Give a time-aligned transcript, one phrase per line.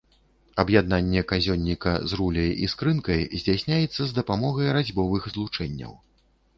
[0.61, 5.93] Аб'яднанне казённіка з руляй і скрынкай здзяйсняецца з дапамогай разьбовых злучэнняў.